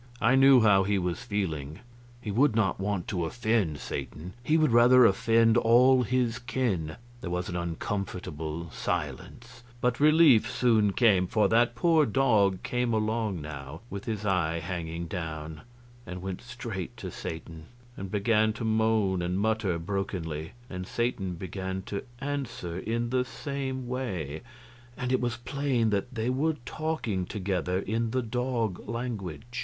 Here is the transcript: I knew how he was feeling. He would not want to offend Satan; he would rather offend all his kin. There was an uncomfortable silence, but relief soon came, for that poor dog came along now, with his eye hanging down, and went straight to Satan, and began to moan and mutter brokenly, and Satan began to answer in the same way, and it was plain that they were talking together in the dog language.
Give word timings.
I 0.19 0.33
knew 0.33 0.61
how 0.61 0.81
he 0.81 0.97
was 0.97 1.21
feeling. 1.21 1.77
He 2.19 2.31
would 2.31 2.55
not 2.55 2.79
want 2.79 3.07
to 3.09 3.23
offend 3.23 3.77
Satan; 3.77 4.33
he 4.43 4.57
would 4.57 4.71
rather 4.71 5.05
offend 5.05 5.57
all 5.57 6.01
his 6.01 6.39
kin. 6.39 6.95
There 7.21 7.29
was 7.29 7.49
an 7.49 7.55
uncomfortable 7.55 8.71
silence, 8.71 9.61
but 9.79 9.99
relief 9.99 10.49
soon 10.51 10.91
came, 10.93 11.27
for 11.27 11.47
that 11.49 11.75
poor 11.75 12.07
dog 12.07 12.63
came 12.63 12.95
along 12.95 13.41
now, 13.43 13.81
with 13.91 14.05
his 14.05 14.25
eye 14.25 14.57
hanging 14.57 15.05
down, 15.05 15.61
and 16.07 16.23
went 16.23 16.41
straight 16.41 16.97
to 16.97 17.11
Satan, 17.11 17.65
and 17.95 18.09
began 18.09 18.53
to 18.53 18.65
moan 18.65 19.21
and 19.21 19.37
mutter 19.39 19.77
brokenly, 19.77 20.53
and 20.67 20.87
Satan 20.87 21.35
began 21.35 21.83
to 21.83 22.03
answer 22.17 22.79
in 22.79 23.11
the 23.11 23.23
same 23.23 23.87
way, 23.87 24.41
and 24.97 25.11
it 25.11 25.21
was 25.21 25.37
plain 25.37 25.91
that 25.91 26.15
they 26.15 26.31
were 26.31 26.55
talking 26.65 27.27
together 27.27 27.77
in 27.77 28.09
the 28.09 28.23
dog 28.23 28.89
language. 28.89 29.59